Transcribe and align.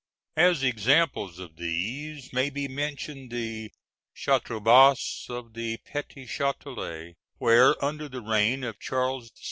As 0.37 0.63
examples 0.63 1.37
of 1.37 1.57
these 1.57 2.33
may 2.33 2.49
be 2.49 2.67
mentioned 2.67 3.29
the 3.29 3.71
Chartres 4.15 4.61
basses 4.63 5.27
of 5.29 5.53
the 5.53 5.77
Petit 5.85 6.25
Châtelet, 6.25 7.13
where, 7.37 7.75
under 7.85 8.09
the 8.09 8.21
reign 8.21 8.63
of 8.63 8.79
Charles 8.79 9.29
VI. 9.29 9.35